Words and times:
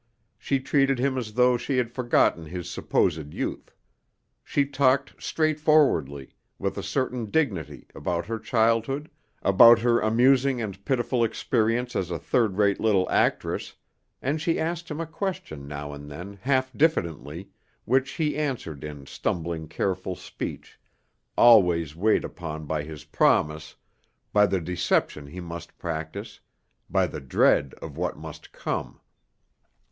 She 0.39 0.59
treated 0.59 0.97
him 0.97 1.15
as 1.15 1.35
though 1.35 1.57
she 1.57 1.77
had 1.77 1.91
forgotten 1.91 2.47
his 2.47 2.67
supposed 2.67 3.35
youth; 3.35 3.71
she 4.43 4.65
talked 4.65 5.13
straightforwardly, 5.21 6.31
with 6.57 6.75
a 6.79 6.81
certain 6.81 7.27
dignity, 7.27 7.85
about 7.93 8.25
her 8.25 8.39
childhood, 8.39 9.11
about 9.43 9.77
her 9.81 9.99
amusing 9.99 10.59
and 10.59 10.83
pitiful 10.85 11.23
experience 11.23 11.95
as 11.95 12.09
a 12.09 12.17
third 12.17 12.57
rate 12.57 12.79
little 12.79 13.07
actress, 13.11 13.75
and 14.23 14.41
she 14.41 14.59
asked 14.59 14.89
him 14.89 14.99
a 14.99 15.05
question 15.05 15.67
now 15.67 15.93
and 15.93 16.09
then 16.09 16.39
half 16.41 16.73
diffidently, 16.75 17.51
which 17.85 18.13
he 18.13 18.35
answered 18.35 18.83
in 18.83 19.05
stumbling, 19.05 19.67
careful 19.67 20.15
speech, 20.15 20.79
always 21.37 21.95
weighed 21.95 22.25
upon 22.25 22.65
by 22.65 22.81
his 22.81 23.03
promise, 23.03 23.75
by 24.33 24.47
the 24.47 24.59
deception 24.59 25.27
he 25.27 25.39
must 25.39 25.77
practice, 25.77 26.39
by 26.89 27.05
the 27.05 27.21
dread 27.21 27.75
of 27.83 27.97
what 27.97 28.17
must 28.17 28.51
come. 28.51 28.99